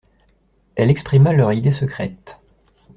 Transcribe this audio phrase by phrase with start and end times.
[0.73, 2.39] Elle exprima leur idée secrète.